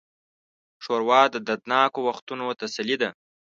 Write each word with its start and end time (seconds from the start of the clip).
ښوروا 0.83 1.21
د 1.33 1.35
دردناکو 1.47 1.99
وختونو 2.07 2.45
تسلي 2.61 2.95
ده. 3.01 3.09